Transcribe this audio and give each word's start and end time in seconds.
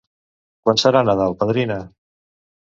Quan 0.67 0.81
serà 0.85 1.05
Nadal, 1.11 1.37
padrina? 1.45 1.81